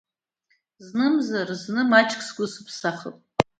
Знымзар, 0.85 1.47
зны, 1.61 1.81
маҷк 1.91 2.19
сгәы 2.27 2.45
сыԥсахп. 2.53 3.15